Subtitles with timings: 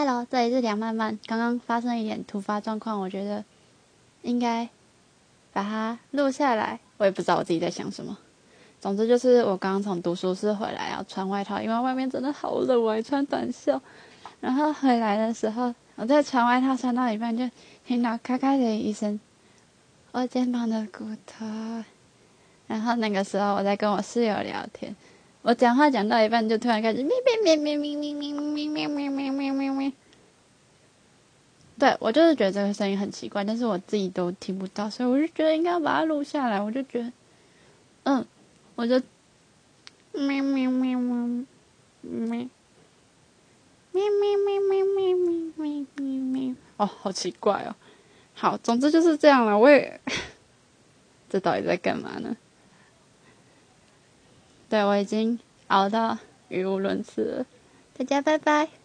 [0.00, 1.18] Hello，这里是梁曼曼。
[1.26, 3.44] 刚刚发生一点突发状况，我觉得
[4.22, 4.68] 应该
[5.52, 6.78] 把它录下来。
[6.98, 8.16] 我也不知道我自己在想什么。
[8.80, 13.82] 总之就是我刚刚从读书室回来，要穿外套，因为外面真的好冷，我还穿短袖。
[14.38, 17.50] 然后回来的时候，我在穿外套穿到一半，就
[17.84, 19.18] 听到咔咔的一声，
[20.12, 21.44] 我肩膀的骨头。
[22.68, 24.94] 然后那个时候我在跟我室友聊天，
[25.42, 29.92] 我讲话讲到一半，就突然开始咩咩咩咩咩咩咩咩咩咩咩咩咩。
[31.78, 36.60] 对我就是觉得这个声音很奇怪，但是我自己都听不到，所以我就觉得应该把它录下来。
[36.60, 37.12] 我就觉得，
[38.04, 38.26] 嗯，
[38.74, 39.00] 我就
[40.12, 41.44] 咩咩咩咩
[42.00, 42.48] 咩。
[43.90, 45.14] 咩咩咩咩咩
[45.56, 47.74] 咩咩咩哦，好奇怪哦。
[48.34, 49.58] 好，总之就是这样了。
[49.58, 50.00] 我也，
[51.28, 52.36] 这到底在干嘛呢？
[54.68, 56.18] 对我已经熬到
[56.48, 57.46] 语无伦次了。
[57.96, 58.77] 大家拜拜。